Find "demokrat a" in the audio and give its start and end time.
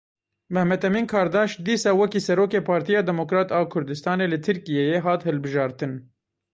3.07-3.61